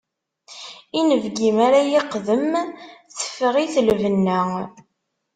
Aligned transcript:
Inebgi 0.99 1.49
mi 1.55 1.61
ara 1.67 1.79
iqdem, 1.99 2.51
teffeɣ-it 3.15 3.75
lbenna. 3.87 4.39